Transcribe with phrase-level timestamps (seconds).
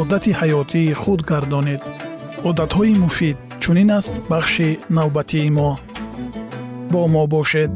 [0.00, 1.82] одати ҳаётии худ гардонед
[2.48, 5.70] одатҳои муфид чунин аст бахши навбатии мо
[6.92, 7.70] бо мо бошед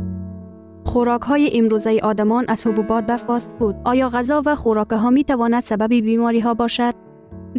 [0.89, 5.25] خوراک های امروزه آدمان از حبوبات به فاست فود آیا غذا و خوراک ها می
[5.25, 6.95] تواند سبب بیماری ها باشد؟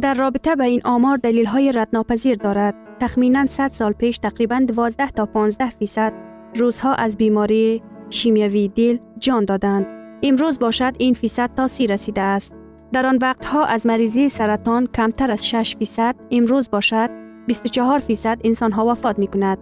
[0.01, 2.75] در رابطه به این آمار دلیل های ردناپذیر دارد.
[2.99, 6.13] تخمینا 100 سال پیش تقریبا 12 تا 15 فیصد
[6.55, 9.85] روزها از بیماری شیمیوی دل جان دادند.
[10.23, 12.53] امروز باشد این فیصد تا سی رسیده است.
[12.94, 17.10] در آن وقتها از مریضی سرطان کمتر از 6 فیصد امروز باشد
[17.46, 19.58] 24 فیصد انسان ها وفات می کند.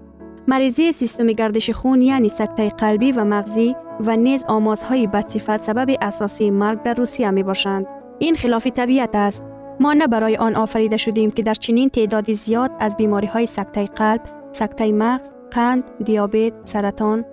[0.48, 6.50] مریضی سیستم گردش خون یعنی سکته قلبی و مغزی و نیز آمازهای بدصفت سبب اساسی
[6.50, 7.86] مرگ در روسیه می باشند.
[8.18, 9.44] این خلاف طبیعت است.
[9.80, 13.84] ما نه برای آن آفریده شدیم که در چنین تعدادی زیاد از بیماری های سکته
[13.84, 14.20] قلب،
[14.52, 17.24] سکته مغز، قند، دیابت، سرطان،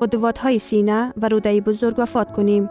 [0.00, 2.70] قدوات های سینه و روده بزرگ وفات کنیم.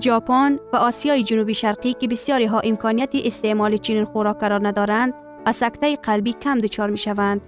[0.00, 5.14] ژاپن و آسیای جنوبی شرقی که بسیاری ها امکانیت استعمال چنین خوراک را ندارند
[5.46, 7.40] و سکته قلبی کم دچار می شوند.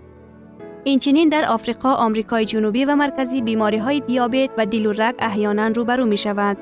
[0.84, 5.66] اینچنین در آفریقا، آمریکای جنوبی و مرکزی بیماری های دیابت و دیل و رگ احیانا
[5.66, 6.56] روبرو می شوند.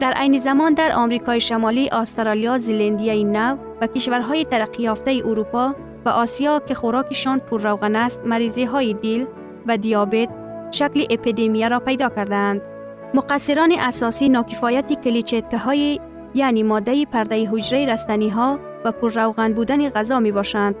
[0.00, 5.74] در عین زمان در آمریکای شمالی، استرالیا، زلندیای نو و کشورهای ترقی یافته اروپا
[6.04, 9.26] و آسیا که خوراکشان پر روغن است، مریضی های دیل
[9.66, 10.28] و دیابت
[10.70, 12.73] شکل اپیدمی را پیدا کردند.
[13.14, 16.00] مقصران اساسی ناکفایت کلیچتکه های
[16.34, 20.74] یعنی ماده پرده حجره رستنی ها و پر روغن بودن غذا می باشند.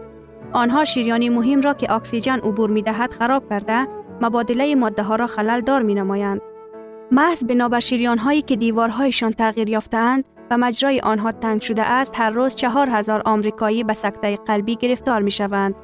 [0.52, 3.86] آنها شیریانی مهم را که اکسیژن عبور می دهد خراب کرده
[4.20, 6.40] مبادله ماده ها را خلل دار می نمایند.
[7.10, 12.30] محض بنابر شیریان هایی که دیوارهایشان تغییر یافتند و مجرای آنها تنگ شده است هر
[12.30, 15.74] روز چهار هزار آمریکایی به سکته قلبی گرفتار می شوند.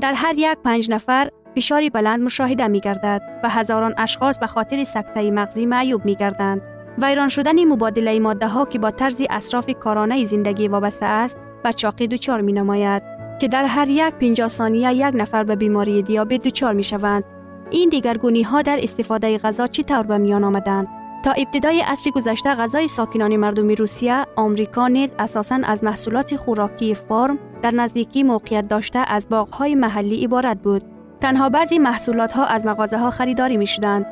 [0.00, 4.84] در هر یک پنج نفر فشاری بلند مشاهده می گردد و هزاران اشخاص به خاطر
[4.84, 6.62] سکته مغزی معیوب می گردند.
[7.02, 12.06] ویران شدن مبادله ماده ها که با طرز اصراف کارانه زندگی وابسته است و چاقی
[12.06, 13.02] دچار می نماید
[13.40, 17.24] که در هر یک 50 ثانیه یک نفر به بیماری دیابت دچار می شوند.
[17.70, 20.88] این دیگرگونی ها در استفاده غذا چطور به میان آمدند؟
[21.24, 27.38] تا ابتدای عصر گذشته غذای ساکنان مردم روسیه، آمریکا نیز اساساً از محصولات خوراکی فارم
[27.62, 30.82] در نزدیکی موقعیت داشته از باغهای محلی عبارت بود
[31.20, 34.06] تنها بعضی محصولات ها از مغازه ها خریداری می شدند.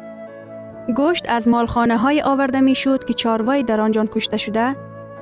[0.97, 4.77] گوشت از مالخانه های آورده می شد که چاروای در آنجان کشته شده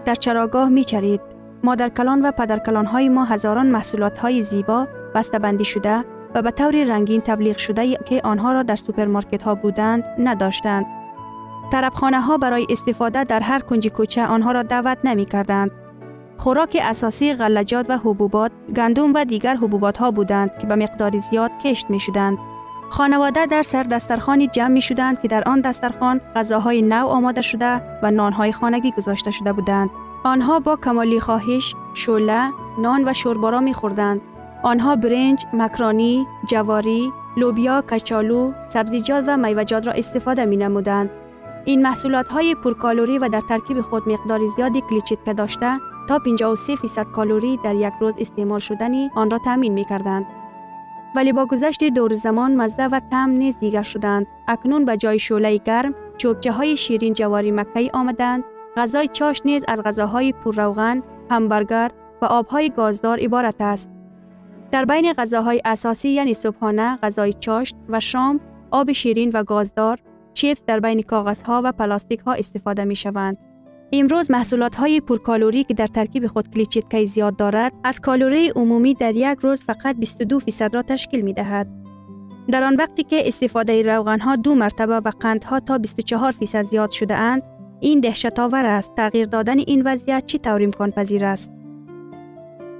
[0.05, 1.21] در چراگاه می چرید.
[1.63, 6.05] مادر کلان و پدر کلان های ما هزاران محصولات های زیبا بسته‌بندی شده
[6.35, 10.87] و به طور رنگین تبلیغ شده که آنها را در سوپرمارکت ها بودند نداشتند.
[11.73, 15.71] طربخانه ها برای استفاده در هر کنج کوچه آنها را دعوت نمی کردند.
[16.39, 21.51] خوراک اساسی غلجات و حبوبات، گندم و دیگر حبوبات ها بودند که به مقدار زیاد
[21.65, 22.39] کشت می شدند.
[22.91, 27.83] خانواده در سر دسترخانی جمع می شدند که در آن دسترخان غذاهای نو آماده شده
[28.03, 29.91] و نانهای خانگی گذاشته شده بودند.
[30.25, 34.21] آنها با کمالی خواهش، شوله، نان و شوربارا می خوردند.
[34.63, 41.11] آنها برنج، مکرانی، جواری، لوبیا، کچالو، سبزیجات و میوجات را استفاده می نمودند.
[41.65, 47.07] این محصولات های پرکالوری و در ترکیب خود مقدار زیادی کلیچیتکه داشته تا 53 فیصد
[47.07, 50.27] کالوری در یک روز استعمال شدنی آن را تامین می کردند.
[51.17, 54.27] ولی با گذشت دور زمان مزه و طعم نیز دیگر شدند.
[54.49, 58.45] اکنون به جای شعله گرم چوبچه های شیرین جواری مکهی آمدند.
[58.77, 61.91] غذای چاش نیز از غذاهای پرروغن، همبرگر
[62.23, 63.89] و آبهای گازدار عبارت است.
[64.71, 69.99] در بین غذاهای اساسی یعنی صبحانه، غذای چاشت و شام، آب شیرین و گازدار،
[70.35, 73.39] چیپس در بین کاغذها و پلاستیک ها استفاده می شوند.
[73.93, 79.15] امروز محصولات های پرکالوری که در ترکیب خود کلیچیتکی زیاد دارد از کالوری عمومی در
[79.15, 81.69] یک روز فقط 22 فیصد را تشکیل می دهد.
[82.49, 86.91] در آن وقتی که استفاده روغن ها دو مرتبه و قندها تا 24 فیصد زیاد
[86.91, 87.43] شده اند
[87.81, 88.95] این دهشت آور است.
[88.95, 91.51] تغییر دادن این وضعیت چی طور امکان پذیر است؟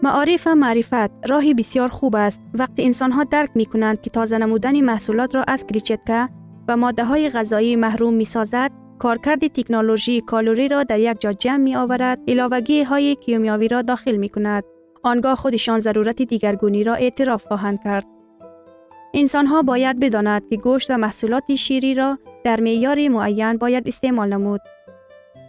[0.03, 2.41] معارف و معرفت راهی بسیار خوب است.
[2.55, 6.29] وقتی انسان ها درک می کنند که تازه نمودن محصولات را از کلیچتکه
[6.69, 11.57] و ماده های غذایی محروم می سازد کارکرد تکنولوژی کالوری را در یک جا جمع
[11.57, 14.65] می آورد علاوگی های کیمیاوی را داخل می کند
[15.03, 18.07] آنگاه خودشان ضرورت دیگرگونی را اعتراف خواهند کرد.
[19.15, 24.33] انسان ها باید بداند که گوشت و محصولات شیری را در معیار معین باید استعمال
[24.33, 24.61] نمود.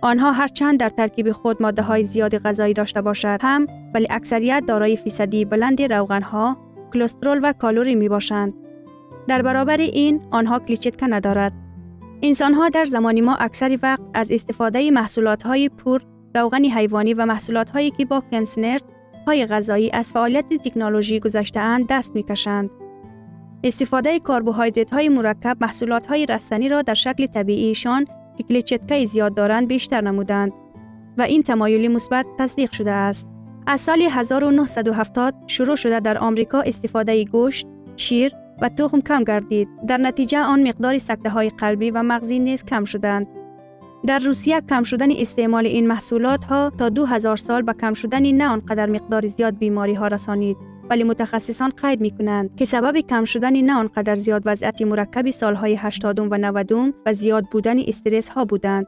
[0.01, 4.97] آنها هرچند در ترکیب خود ماده های زیاد غذایی داشته باشد هم ولی اکثریت دارای
[4.97, 6.57] فیصدی بلند روغن ها
[6.93, 8.53] کلسترول و کالوری می باشند
[9.27, 11.66] در برابر این آنها کلیچتکه ندارد.
[12.21, 16.01] انسان ها در زمان ما اکثر وقت از استفاده محصولات های پور
[16.35, 18.83] روغن حیوانی و محصولات هایی که با کنسنرد
[19.27, 22.69] های غذایی از فعالیت تکنولوژی گذشته اند دست می کشند.
[23.63, 28.05] استفاده کربوهیدرات های مرکب محصولات های رستنی را در شکل طبیعیشان
[28.37, 30.51] که کلیچتکه زیاد دارند بیشتر نمودند
[31.17, 33.27] و این تمایلی مثبت تصدیق شده است.
[33.67, 38.31] از سال 1970 شروع شده در آمریکا استفاده گوشت، شیر
[38.61, 39.69] و تخم کم گردید.
[39.87, 43.27] در نتیجه آن مقدار سکته های قلبی و مغزی نیز کم شدند.
[44.07, 48.47] در روسیه کم شدن استعمال این محصولات ها تا 2000 سال به کم شدن نه
[48.47, 50.57] آنقدر مقدار زیاد بیماری ها رسانید.
[50.89, 55.75] ولی متخصصان قید می کنند که سبب کم شدن نه آنقدر زیاد وضعیت مرکب سالهای
[55.75, 56.71] 80 و 90
[57.05, 58.87] و زیاد بودن استرس ها بودند.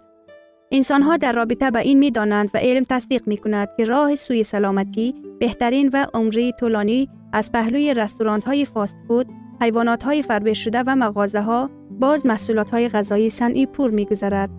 [0.72, 4.16] انسان ها در رابطه به این می دانند و علم تصدیق می کند که راه
[4.16, 9.28] سوی سلامتی بهترین و عمری طولانی از پهلوی رستوران های فاست فود
[9.62, 14.50] حیوانات های فربه شده و مغازه ها باز محصولات های غذایی صنعی پور می گذارد.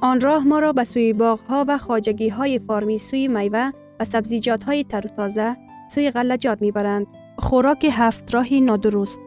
[0.00, 3.70] آن راه ما را به سوی باغ ها و خاجگی های فارمی سوی میوه
[4.00, 5.56] و سبزیجات های تر و تازه
[5.90, 7.06] سوی غلجات می برند.
[7.38, 9.20] خوراک هفت راهی نادرست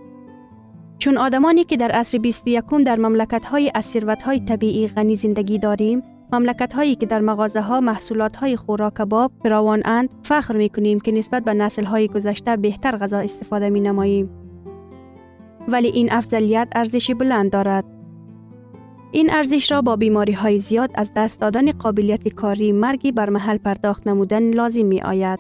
[1.00, 6.04] چون آدمانی که در عصر 21 در مملکت های از های طبیعی غنی زندگی داریم
[6.33, 11.00] مملکت هایی که در مغازه ها محصولات های خوراک کباب فراوان اند فخر می کنیم
[11.00, 14.29] که نسبت به نسل های گذشته بهتر غذا استفاده می نماییم.
[15.67, 17.86] ولی این افضلیت ارزش بلند دارد.
[19.12, 23.58] این ارزش را با بیماری های زیاد از دست دادن قابلیت کاری مرگی بر محل
[23.58, 25.39] پرداخت نمودن لازم می آید.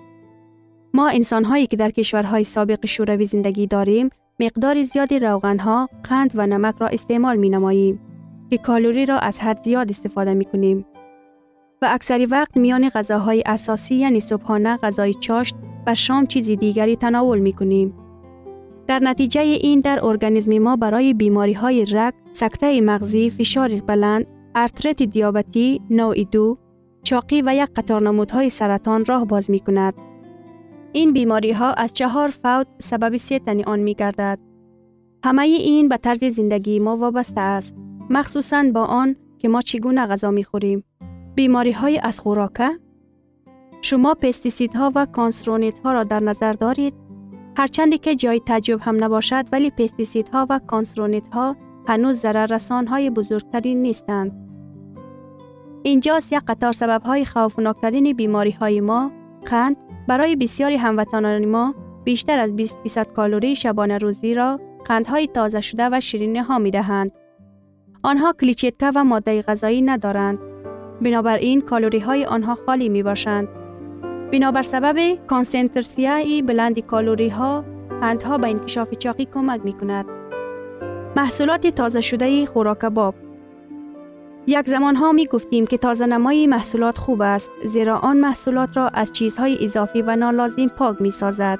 [0.93, 6.31] ما انسان هایی که در کشورهای سابق شوروی زندگی داریم مقدار زیادی روغن ها، قند
[6.35, 8.10] و نمک را استعمال می نماییم.
[8.51, 10.85] که کالوری را از حد زیاد استفاده می کنیم.
[11.81, 15.55] و اکثری وقت میان غذاهای اساسی یعنی صبحانه غذای چاشت
[15.87, 17.93] و شام چیزی دیگری تناول می کنیم.
[18.87, 25.03] در نتیجه این در ارگانیسم ما برای بیماری های رگ، سکته مغزی، فشار بلند، ارترت
[25.03, 26.57] دیابتی، نوع دو،
[27.03, 29.93] چاقی و یک قطار نمودهای سرطان راه باز می کند.
[30.93, 34.39] این بیماری ها از چهار فوت سبب سیتنی آن می گردد.
[35.25, 37.80] همه این به طرز زندگی ما وابسته است.
[38.11, 40.83] مخصوصا با آن که ما چگونه غذا می خوریم.
[41.35, 42.69] بیماری های از خوراکه؟
[43.81, 46.93] شما پستیسید ها و کانسرونیت ها را در نظر دارید؟
[47.57, 51.55] هرچندی که جای تعجب هم نباشد ولی پستیسید ها و کانسرونیت ها
[51.87, 54.31] هنوز ضرر رسان های بزرگترین نیستند.
[55.83, 59.11] اینجاست یک قطار سبب های خوفناکترین بیماری های ما
[59.45, 59.77] قند
[60.07, 65.89] برای بسیاری هموطنان ما بیشتر از 20 فیصد کالری شبانه روزی را قندهای تازه شده
[65.91, 67.11] و شیرینی ها می دهند.
[68.03, 70.39] آنها کلیچیتکه و ماده غذایی ندارند.
[71.01, 73.47] بنابراین کالوری های آنها خالی می باشند.
[74.31, 77.65] بنابر سبب کانسنترسیای بلند کالوری ها
[78.01, 80.05] قندها به انکشاف چاقی کمک می کند.
[81.15, 83.15] محصولات تازه شده خوراک باب
[84.47, 88.87] یک زمان ها می گفتیم که تازه نمای محصولات خوب است زیرا آن محصولات را
[88.87, 91.59] از چیزهای اضافی و نالازم پاک می سازد.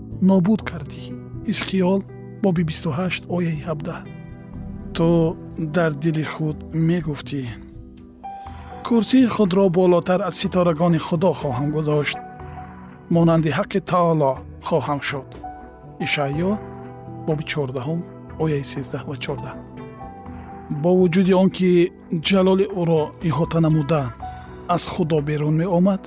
[0.29, 1.03] нобуд кардӣ?
[1.49, 1.99] Ҳизқиёл
[2.43, 4.05] боби 28 ояи 17
[4.95, 5.37] ту
[5.75, 7.41] дар дили худ мегуфтӣ.
[8.87, 12.17] Курсии худро болотар аз ситорагони худо хоҳам гузошт.
[13.15, 14.31] Монанди ҳаққи таоло
[14.67, 15.29] хоҳам шуд.
[16.05, 16.51] Ишаъё
[17.27, 18.03] боби 14
[18.43, 19.71] ояи 13 ва 14
[20.71, 21.91] бо вуҷуди он ки
[22.27, 24.03] ҷалоли ӯро иҳота намуда
[24.75, 26.01] аз худо берун меомад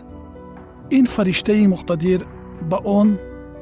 [0.98, 2.20] ин фариштаи муқтадир
[2.70, 3.08] ба он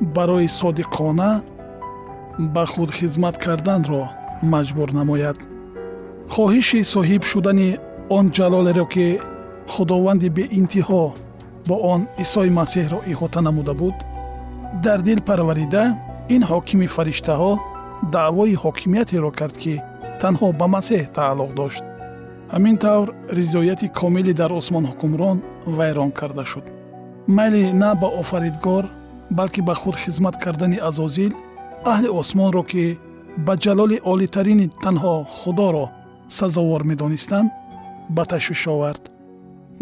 [0.00, 1.42] барои содиқона
[2.38, 4.02] ба худ хизмат карданро
[4.42, 5.36] маҷбур намояд.
[6.34, 7.70] Хоҳиши соҳиб шудани
[8.16, 9.06] он ҷалолеро ки
[9.72, 11.04] худованди беинтиҳо
[11.68, 13.96] бо он исои масеҳро иҳота намуда буд
[14.84, 15.84] дар дил парварида
[16.34, 17.52] ин ҳокими фариштаҳо
[18.14, 19.74] даъвои ҳокимиятеро кард ки
[20.22, 21.84] танҳо ба масеҳ тааллуқ дошт.
[22.54, 25.38] Ҳамин тавр ризояти комилӣ дар осмон ҳукмрон
[25.76, 26.66] вайрон карда шуд.
[27.36, 28.84] Майли на ба офаридгор
[29.30, 31.32] балки ба худ хизмат кардани азозил
[31.84, 32.98] аҳли осмонро ки
[33.46, 35.86] ба ҷалоли олитарини танҳо худоро
[36.28, 37.50] сазовор медонистанд
[38.16, 39.02] ба ташвиш овард.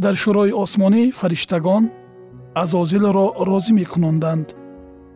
[0.03, 1.85] Дар шӯрои осмонӣ фариштагон
[2.63, 4.47] азозилро розӣ мекунонданд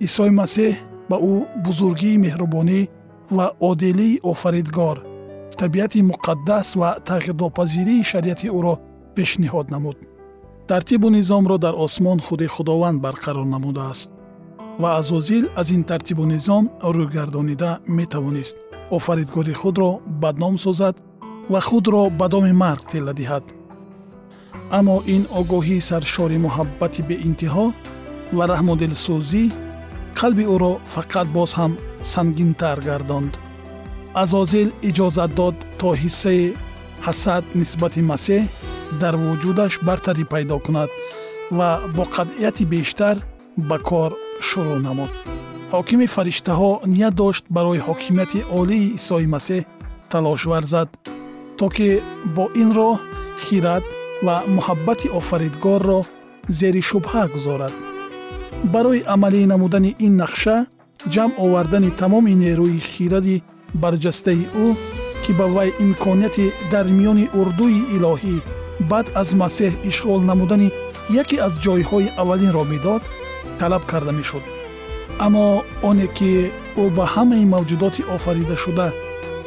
[0.07, 0.73] исои масеҳ
[1.11, 2.81] ба ӯ бузургии меҳрубонӣ
[3.37, 4.97] ва одилии офаридгор
[5.61, 8.75] табиати муқаддас ва тағйирнопазирии шариати ӯро
[9.17, 9.97] пешниҳод намуд.
[10.69, 14.11] Тартибу низомро дар осмон худи худованд барқарор намудааст
[14.79, 18.57] ва азозил аз ин тартибу низом рӯйгардонида метавонист.
[18.91, 20.97] Офаридгори худро бадном созад
[21.51, 23.45] ва худро ба доми марг тела диҳад.
[24.79, 27.67] Аммо ин огоҳии саршори муҳаббати беинтиҳо
[28.37, 29.45] ва раҳмудилсӯзӣ
[30.19, 31.73] қалби ӯро фақат боз ҳам
[32.13, 33.33] сангинтар гардонд.
[34.23, 36.45] Азозил иҷозат дод то ҳиссаи
[37.07, 38.43] ҳасад нисбати масеҳ
[39.01, 40.91] дар вуҷудаш бартарӣ пайдо кунад
[41.59, 43.17] ва бо қатъияти бештар
[43.69, 44.11] ба кор
[44.49, 45.13] шурӯъ намуд.
[45.75, 49.63] Ҳокими фариштаҳо ният дошт барои ҳокимияти олии исои масеҳ
[50.13, 50.89] талош варзад
[51.59, 51.89] то ки
[52.37, 52.97] бо ин роҳ
[53.45, 53.85] хират
[54.27, 56.01] ва муҳаббати офаридгорро
[56.59, 57.75] зери шубҳа гузорад.
[58.75, 60.57] Барои амалӣ намудани ин нақша
[61.15, 63.37] ҷамъ овардани тамоми нерӯи хиради
[63.83, 64.67] барҷастаи ӯ
[65.23, 68.37] ки ба вай имконияти дар миёни урдуи илоҳӣ
[68.91, 70.69] баъд аз масеҳ ишғол намудани
[71.23, 73.03] яке аз ҷойҳои аввалинро медод
[73.61, 74.45] талаб карда мешуд.
[75.25, 75.47] Аммо
[75.89, 76.33] оне ки
[76.83, 78.89] ӯ ба ҳамаи мавҷудоти офаридашуда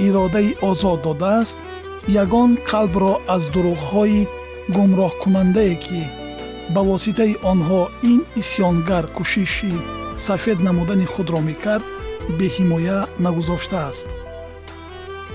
[0.06, 1.58] иродаи озод додааст
[2.24, 4.22] ягон қалбро аз дурӯғҳои
[4.76, 6.02] гумроҳкунандае ки
[6.74, 9.74] ба воситаи онҳо ин исьёнгар кӯшиши
[10.28, 11.86] сафед намудани худро мекард
[12.40, 14.10] беҳимоя нагузоштааст.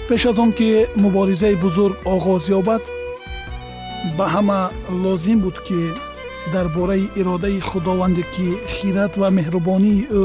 [0.08, 0.68] Пеш аз он ки
[1.02, 2.82] муборизаи бузург оғоз ёбад
[4.16, 4.60] ба ҳама
[5.02, 5.80] лозим буд ки
[6.52, 10.24] дар бораи иродаи худованде ки хират ва меҳрубонии ӯ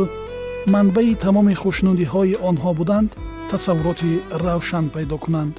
[0.73, 3.09] манбаи тамоми хушнудиҳои онҳо буданд
[3.49, 4.11] тасаввуроти
[4.45, 5.55] равшан пайдо кунанд.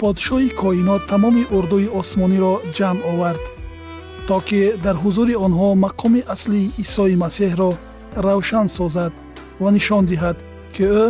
[0.00, 3.44] Подшоҳи коинот тамоми урдуи осмониро ҷамъ овард
[4.28, 7.70] то ки дар ҳузури онҳо мақоми аслии исои масеҳро
[8.26, 9.12] равшан созад
[9.62, 10.36] ва нишон диҳад
[10.74, 11.04] ки ӯ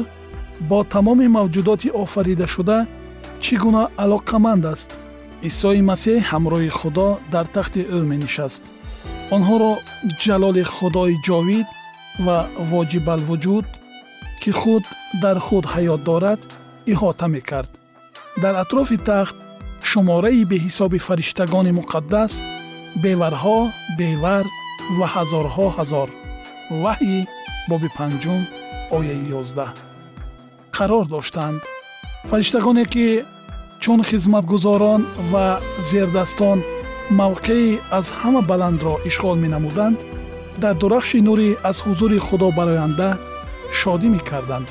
[0.70, 2.78] бо тамоми мавҷудоти офаридашуда
[3.44, 4.90] чӣ гуна алоқаманд аст.
[5.50, 8.64] Исои масеҳ ҳамроҳи худо дар тахти ӯ менишаст
[9.36, 9.72] онҳоро
[10.24, 11.68] ҷалоли худои ҷовид
[12.26, 12.38] ва
[12.70, 13.66] воҷибалвуҷуд
[14.40, 14.84] ки худ
[15.22, 16.40] дар худ ҳаёт дорад
[16.92, 17.70] иҳота мекард
[18.42, 19.36] дар атрофи тахт
[19.90, 22.32] шумораи беҳисоби фариштагони муқаддас
[23.02, 23.58] беварҳо
[23.98, 24.44] бевар
[24.98, 26.08] ва ҳазорҳо ҳазор
[26.82, 27.20] ваҳйи
[27.70, 28.42] боби панҷум
[28.96, 29.72] ояи ёздаҳ
[30.76, 31.60] қарор доштанд
[32.30, 33.06] фариштагоне ки
[33.82, 35.00] чун хизматгузорон
[35.32, 35.46] ва
[35.90, 36.58] зердастон
[37.10, 39.96] мавқеи аз ҳама баландро ишғол менамуданд
[40.62, 43.08] дар дурахши нурӣ аз ҳузури худо бароянда
[43.78, 44.68] шодӣ мекарданд.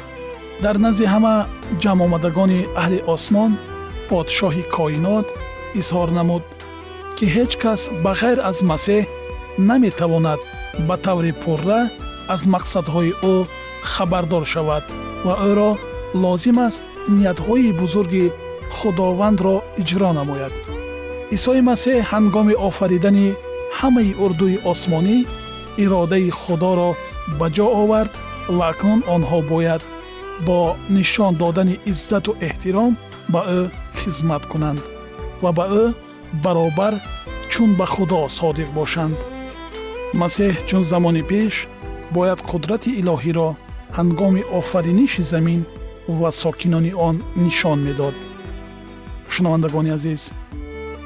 [0.63, 1.35] Дар назди ҳама
[1.81, 3.51] ҷамъомадагони аҳли осмон
[4.09, 5.27] подшоҳи коинот
[5.79, 6.43] изҳор намуд
[7.17, 9.03] ки ҳеҷ кас ба ғайр аз масеҳ
[9.69, 10.39] наметавонад
[10.87, 11.81] ба таври пурра
[12.33, 13.35] аз мақсадҳои ӯ
[13.93, 14.83] хабардор шавад
[15.25, 15.71] ва ӯро
[16.23, 16.81] лозим аст
[17.15, 18.25] ниятҳои бузурги
[18.77, 20.53] худовандро иҷро намояд
[21.35, 23.27] исои масеҳ ҳангоми офаридани
[23.79, 25.17] ҳамаи урдуи осмонӣ
[25.83, 26.91] иродаи худоро
[27.39, 28.13] ба ҷо овард
[28.57, 29.81] ва акнун онҳо бояд
[30.47, 30.59] бо
[30.95, 32.91] нишон додани иззату эҳтиром
[33.33, 33.61] ба ӯ
[33.99, 34.81] хизмат кунанд
[35.43, 35.85] ва ба ӯ
[36.43, 36.93] баробар
[37.51, 39.17] чун ба худо содиқ бошанд.
[40.21, 41.53] Масеҳ чун замони пеш
[42.15, 43.49] бояд қудрати илоҳиро
[43.97, 45.61] ҳангоми офариниши замин
[46.19, 48.15] ва сокинони он нишон медод.
[49.33, 50.21] Шунавандагони азиз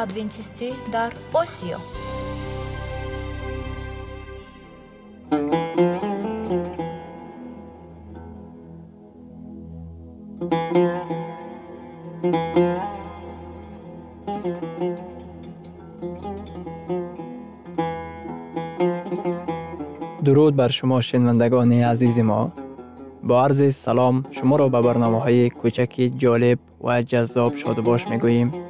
[0.00, 1.80] ادوینتیستی در Osio.
[20.24, 22.52] درود بر شما شنوندگان عزیز ما
[23.22, 28.18] با عرض سلام شما را به برنامه های کوچکی جالب و جذاب شادباش باش می
[28.18, 28.69] گوییم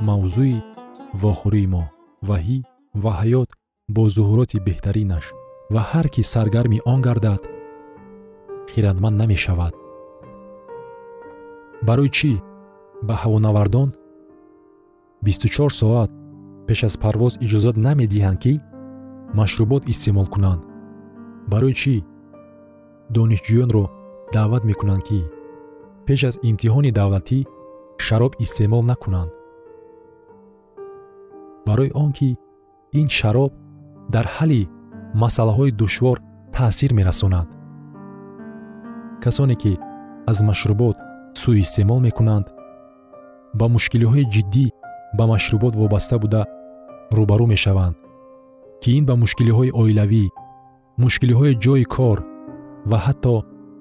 [0.06, 0.56] Мавзӯи
[1.22, 1.84] вохӯрии мо.
[2.28, 2.58] Ваҳӣ
[3.02, 3.50] ва ҳаёт
[3.94, 5.26] бо зуҳуроти беҳтаринаш
[5.76, 7.42] ва ҳар кӣ саргарми он гардад
[8.72, 9.74] хиратманд намешавад.
[11.88, 12.32] Барои чӣ?
[13.06, 13.88] Ба ҳавонавардон?
[15.22, 16.10] 24 соат
[16.66, 18.52] пеш аз парвоз иҷозат намедиҳанд ки
[19.38, 20.62] машрубот истеъмол кунанд.
[21.52, 21.94] Барои чӣ?
[23.14, 23.84] Донишҷӯёнро
[24.34, 25.20] даъват мекунанд ки
[26.06, 27.38] пеш аз имтиҳони давлатӣ
[28.06, 29.30] шароб истеъмол накунанд.
[31.66, 32.28] Барои он ки
[33.00, 33.52] ин шароб
[34.14, 34.62] дар ҳалли
[35.22, 36.16] масъалаҳои душвор
[36.52, 37.48] таъсир мерасонад.
[39.22, 39.72] Касоне ки
[40.30, 40.96] аз машрубот
[41.40, 42.46] сӯистеъмол мекунанд
[43.58, 44.66] ба мушкилиҳои ҷиддӣ
[45.18, 46.42] ба машрубот вобаста буда
[47.16, 47.96] рӯбарӯ мешаванд
[48.82, 50.24] ки ин ба мушкилиҳои оилавӣ
[51.02, 52.18] мушкилиҳои ҷойи кор
[52.90, 53.34] ва ҳатто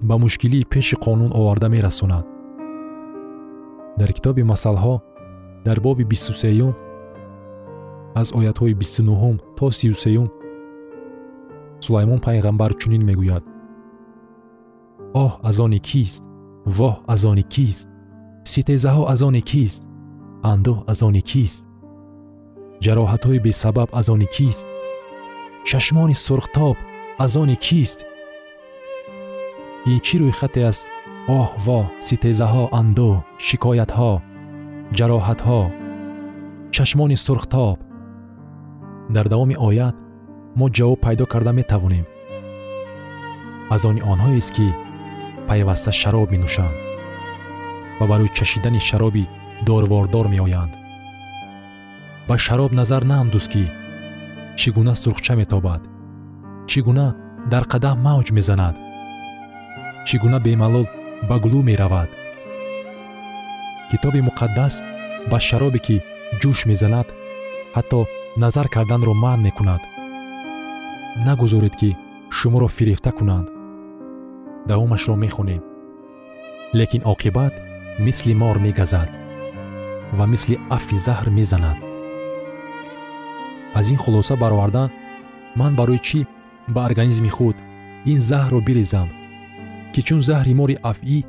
[0.10, 2.26] ба мушкилии пеши қонун оварда мерасонад.
[4.00, 4.96] Дар китоби масъалҳо
[5.66, 6.74] дар боби бисту сеюм
[8.22, 10.28] аз оятҳои бисту нуҳум то сию сеюм
[11.86, 13.44] сулаймон пайғамбар чунин мегӯяд.
[15.24, 16.24] Оҳ аз они кист?
[16.78, 17.88] Воҳ аз они кист?
[18.52, 19.82] Ситезаҳо аз они кист?
[20.52, 21.60] Андӯҳ аз они кист?
[22.84, 24.66] Ҷароҳатҳои бесабаб аз они кист?
[25.70, 26.78] Чашмони сурхтоб
[27.24, 28.00] аз они кист?
[29.92, 30.86] Ин чӣ рӯйхате аст?
[31.40, 33.16] Оҳ воҳ ситезаҳо андӯҳ
[33.48, 34.12] шикоятҳо
[34.98, 35.62] ҷароҳатҳо
[36.76, 37.78] чашмони сурхтоб?
[39.16, 39.96] Дар давоми оят
[40.60, 42.06] мо ҷавоб пайдо карда метавонем.
[43.74, 44.68] Аз они онҳоест ки
[45.48, 46.76] пайваста шароб менӯшанд
[48.00, 49.30] ва барои чашидани шароби
[49.68, 50.74] дорвордор меоянд.
[52.28, 53.64] Ба шароб назар наандӯз ки
[54.60, 55.82] чӣ гуна сурхча метобад
[56.70, 57.08] чӣ гуна
[57.52, 58.76] дар қадаҳ мавҷ мезанад
[60.08, 60.88] чӣ гуна бемалол
[61.30, 62.10] ба гулӯ меравад.
[63.90, 64.76] Китоби муқаддас
[65.32, 65.98] ба шаробе ки
[66.42, 67.08] ҷӯш мезанад
[67.76, 68.00] ҳатто
[68.44, 69.82] назар карданро маън мекунад
[71.16, 71.96] нагузоред ки
[72.30, 73.50] шуморо фирехта кунанд.
[74.68, 75.64] Давомашро мехонем.
[76.74, 77.54] Лекин оқибат
[78.00, 79.10] мисли мор мегазад
[80.12, 81.78] ва мисли афи заҳр мезанад.
[83.74, 84.92] Аз ин хулоса бароварда
[85.56, 86.28] ман барои чӣ
[86.68, 87.56] ба организми худ
[88.06, 89.10] ин заҳрро бирезам
[89.94, 91.20] ки чун заҳри мори афъӣ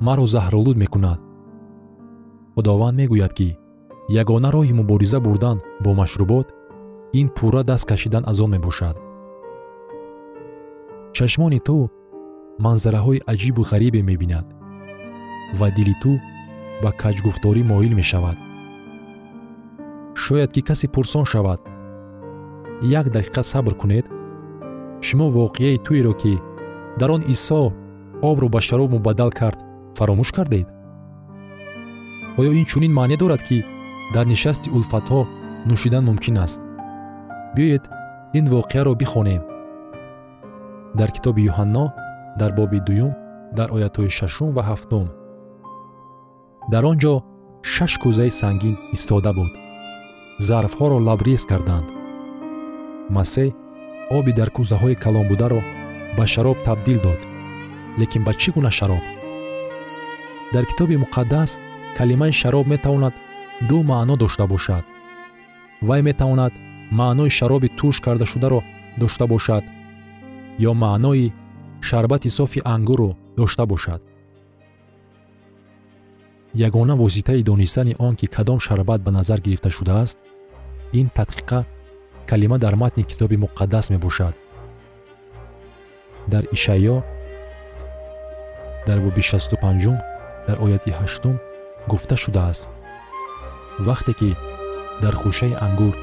[0.00, 1.20] маро заҳролуд мекунад?
[2.54, 3.56] Худованд мегӯяд ки
[4.20, 6.46] ягона роҳи мубориза бурдан бо машрубот
[7.20, 8.96] ин пурра даст кашидан аз он мебошад
[11.16, 11.76] чашмони ту
[12.64, 14.46] манзараҳои аҷибу ғарибе мебинад
[15.58, 16.12] ва дили ту
[16.82, 18.38] ба каҷгуфторӣ моил мешавад.
[20.22, 21.60] Шояд ки касе пурсон шавад
[23.00, 24.06] як дақиқа сабр кунед
[25.06, 26.34] шумо воқеаи туеро ки
[26.98, 27.60] дар он исо
[28.30, 29.58] обро ба шароб мубаддал кард
[29.96, 30.68] фаромӯш кардед?
[32.38, 33.58] Оё ин чунин маъне дорад ки
[34.14, 35.20] дар нишасти улфатҳо
[35.68, 36.60] нӯшидан мумкин аст.
[37.54, 37.84] Биёед
[38.38, 39.42] ин воқеаро бихонем
[40.98, 41.84] дар китоби юҳанно
[42.40, 43.12] дар боби дуюм
[43.58, 45.06] дар оятҳои шашум ва ҳафтум.
[46.72, 47.14] Дар он ҷо
[47.72, 49.52] шаш кӯзаи сангин истода буд.
[50.48, 51.88] Зарфҳоро лабрез карданд.
[53.16, 53.48] Масеҳ
[54.18, 55.60] оби дар кӯзаҳои калонбударо
[56.16, 57.20] ба шароб табдил дод.
[58.00, 59.04] Лекин ба чӣ гуна шароб?
[60.54, 61.50] Дар китоби муқаддас
[61.96, 63.14] калимаи шароб метавонад
[63.68, 64.84] ду маъно дошта бошад.
[65.88, 66.52] Вай метавонад
[66.98, 68.60] маънои шароби турш кардашударо
[69.00, 69.64] дошта бошад
[70.58, 71.32] ё маънои
[71.80, 74.02] шарбати софи ангурро дошта бошад.
[76.54, 80.18] Ягона воситаи донистани он ки кадом шарбат ба назар гирифта шудааст
[80.92, 81.64] ин тадқиқа
[82.26, 84.34] калима дар матни китоби муқаддас мебошад.
[86.26, 87.02] Дар ишаъё
[88.86, 89.98] дар боби 65
[90.46, 91.38] дар ояти 8
[91.88, 92.68] гуфта шудааст.
[93.78, 94.36] Вақте ки
[95.00, 95.96] дар хушаи ангур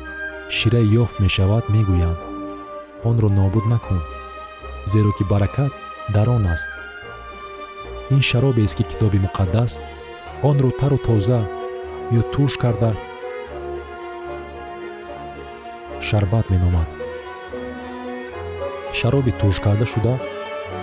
[0.49, 2.19] шира ёфт мешавад мегӯянд
[3.03, 4.01] онро нобуд накун
[4.85, 5.71] зеро ки баракат
[6.09, 6.67] дар он аст.
[8.09, 9.79] Ин шаробест ки китоби муқаддас
[10.43, 11.41] онро тару тоза
[12.11, 12.95] ё турш карда
[16.01, 16.87] шарбат меномад.
[18.93, 20.19] Шароби туршкарда шуда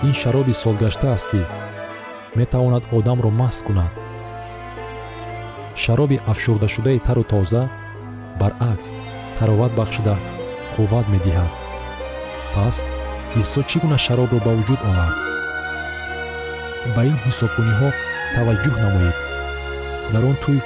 [0.03, 1.41] ин шароби солгашта аст ки
[2.35, 3.91] метавонад одамро маст кунад.
[5.75, 7.69] Шароби афшурдашудаи тару тоза
[8.39, 8.93] баръакс
[9.37, 10.15] тароват бахшида
[10.73, 11.51] қувват медиҳад.
[12.53, 12.85] Пас
[13.41, 15.17] исо чӣ гуна шаробро ба вуҷуд овард
[16.95, 17.89] ба ин ҳисобкуниҳо
[18.35, 19.17] таваҷҷӯҳ намоед.
[20.13, 20.59] Дар он тӯй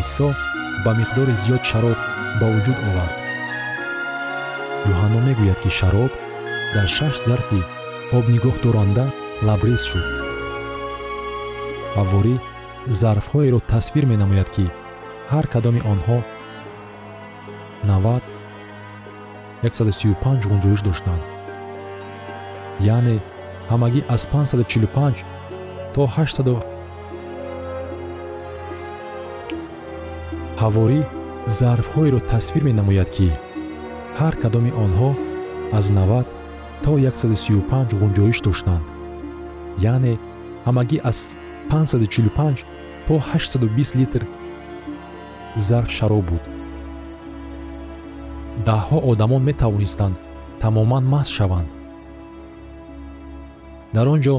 [0.00, 0.28] исо
[0.84, 1.98] ба миқдори зиёд шароб
[2.40, 3.14] ба вуҷуд овард.
[4.92, 6.12] Юҳанно мегӯяд ки шароб
[6.74, 7.60] дар шаш зарфи
[8.18, 9.04] обнигоҳдоранда
[9.46, 10.06] лабрез шуд.
[11.96, 12.34] Ҳаворӣ
[13.00, 14.64] зарфҳоеро тасвир менамояд ки
[15.32, 16.18] ҳар кадоми онҳо
[17.88, 18.22] 90
[19.62, 21.33] 135 ғунҷоиш доштанд
[22.80, 23.16] яъне
[23.70, 25.24] ҳамагӣ аз 545
[25.94, 26.58] то 800
[30.60, 31.00] ҳаворӣ
[31.58, 33.28] зарфҳоеро тасвир менамояд ки
[34.18, 35.10] ҳар кадоми онҳо
[35.78, 36.26] аз 90
[36.84, 38.84] то 135 ғунҷоиш доштанд.
[39.92, 40.14] Яъне
[40.66, 41.18] ҳамагӣ аз
[41.70, 42.64] 545
[43.06, 44.22] то 820 литр
[45.56, 46.44] зарф шароб буд.
[48.66, 50.16] Даҳҳо одамон метавонистанд
[50.62, 51.68] тамоман маст шаванд
[53.94, 54.36] дар он ҷо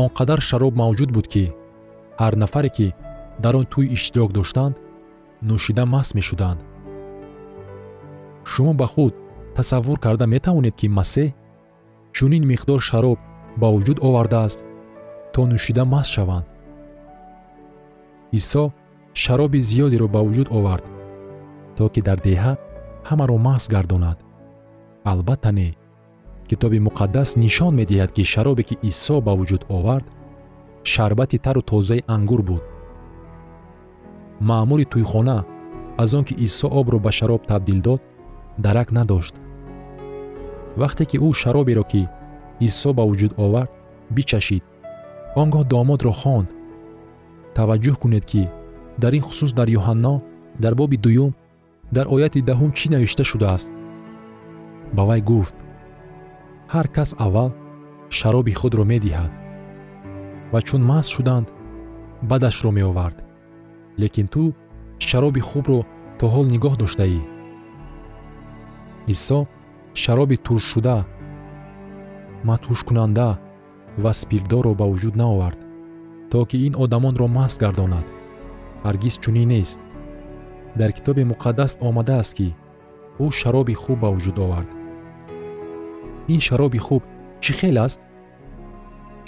[0.00, 1.44] он қадар шароб мавҷуд буд ки
[2.20, 2.88] ҳар нафаре ки
[3.44, 4.74] дар он тӯй иштирок доштанд
[5.48, 6.60] нӯшида маст мешуданд.
[8.50, 9.14] Шумо ба худ
[9.56, 11.34] тасаввур карда метавонед ки масеҳ
[12.16, 13.18] чунин миқдор шароб
[13.60, 14.60] ба вуҷуд овардааст
[15.32, 16.46] то нӯшида маст шаванд.
[18.38, 18.64] Исо
[19.22, 20.84] шароби зиёдеро ба вуҷуд овард
[21.76, 22.52] то ки дар деҳа
[23.08, 24.18] ҳамаро маҳз гардонад.
[25.12, 25.68] Албатта не
[26.48, 30.06] китоби муқаддас нишон медиҳад ки шаробе ки исо ба вуҷуд овард
[30.92, 32.62] шарбати тару тозаи ангур буд.
[34.48, 35.38] Маъмури тӯйхона
[36.02, 38.00] аз он ки исо обро ба шароб табдил дод
[38.64, 39.34] дарак надошт.
[40.80, 42.02] Вақте ки ӯ шароберо ки
[42.66, 43.70] исо ба вуҷуд овард
[44.10, 44.64] бичашид.
[45.40, 46.48] Он гоҳ домодро хонд.
[47.56, 48.42] Таваҷҷӯҳ кунед ки
[49.02, 50.14] дар ин хусус дар юҳанно
[50.62, 51.32] дар боби дуюм
[51.96, 53.70] дар ояти даҳум чӣ навишта шудааст?
[54.96, 55.54] Ба вай гуфт
[56.72, 57.50] ҳар кас аввал
[58.18, 59.32] шароби худро медиҳад
[60.52, 61.46] ва чун маст шуданд
[62.30, 63.18] бадашро меовард.
[64.00, 64.42] Лекин ту
[65.08, 65.80] шароби хубро
[66.18, 67.20] то ҳол нигоҳ доштаӣ.
[69.14, 69.38] Исо
[70.02, 70.96] шароби туршшуда
[72.48, 73.28] матҳушкунанда
[74.02, 75.60] ва спиртдорро ба вуҷуд наовард
[76.30, 78.06] то ки ин одамонро маст гардонад.
[78.84, 79.78] Ҳаргиз чунин нест.
[80.80, 82.48] Дар китоби муқаддас омадааст ки
[83.24, 84.70] ӯ шароби хуб ба вуҷуд овард
[86.34, 87.02] ин шароби хуб
[87.42, 88.00] чӣ хел аст?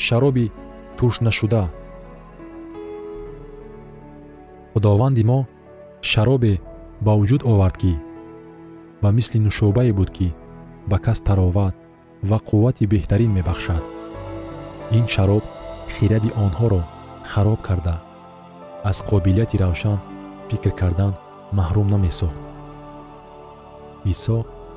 [0.06, 0.44] Шароби
[0.96, 1.64] туршнашуда
[4.72, 5.38] худованди мо
[6.10, 6.52] шаробе
[7.04, 7.92] ба вуҷуд овард ки
[9.02, 10.28] ба мисли нушобае буд ки
[10.90, 11.74] ба кас тароват
[12.28, 13.82] ва қуввати беҳтарин мебахшад.
[14.98, 15.44] Ин шароб
[15.94, 16.82] хиради онҳоро
[17.30, 17.96] хароб карда.
[18.90, 19.98] Аз қобилияти равшан
[20.48, 21.12] фикр кардан
[21.58, 22.38] маҳрум намесохт.
[24.12, 24.36] Исо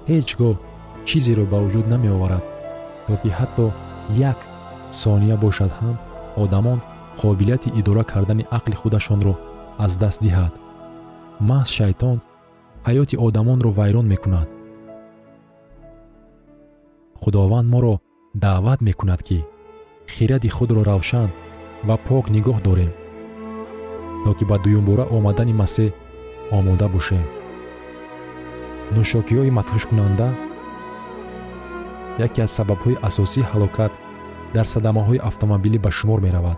[0.09, 0.55] ҳеҷ гоҳ
[1.07, 2.45] чизеро ба вуҷуд намеоварад
[3.05, 3.65] то ки ҳатто
[4.31, 4.39] як
[5.01, 5.95] сония бошад ҳам
[6.43, 6.79] одамон
[7.21, 9.33] қобилияти идора кардани ақли худашонро
[9.85, 10.53] аз даст диҳад.
[11.49, 12.17] Маҳз шайтон
[12.87, 14.47] ҳаёти одамонро вайрон мекунад.
[17.21, 17.93] Худованд моро
[18.43, 19.37] даъват мекунад ки
[20.13, 21.29] хиради худро равшан
[21.87, 22.91] ва пок нигоҳ дорем
[24.23, 25.89] то ки ба дуюмбора омадани масеҳ
[26.57, 27.23] омода бошем.
[28.95, 30.27] Нӯшокиҳои матҳушкунанда
[32.25, 33.91] яке аз сабабҳои асосии ҳалокат
[34.55, 36.57] дар садамаҳои автомобилӣ ба шумор меравад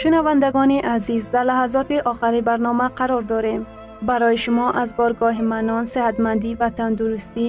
[0.00, 3.62] шунавандагони азиз дар лаҳазоти охари барнома қарор дорем
[4.08, 7.46] барои шумо аз боргоҳи манон сеҳатмандӣ ва тандурустӣ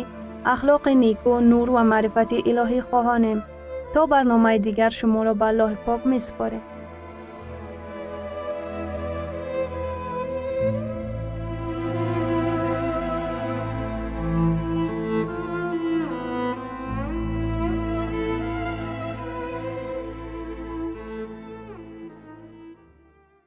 [0.54, 3.40] ахлоқи неку нур ва маърифати илоҳӣ хоҳонем
[3.94, 6.64] то барномаи дигар шуморо ба аллоҳи пок месупорем